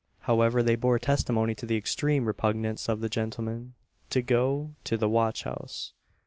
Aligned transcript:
However, 0.21 0.63
they 0.63 0.75
bore 0.75 0.97
testimony 0.97 1.53
to 1.53 1.67
the 1.67 1.77
extreme 1.77 2.25
repugnance 2.25 2.89
of 2.89 3.01
the 3.01 3.07
gentlemen 3.07 3.75
to 4.09 4.23
go 4.23 4.73
to 4.83 4.97
the 4.97 5.07
watch 5.07 5.43
house. 5.43 5.93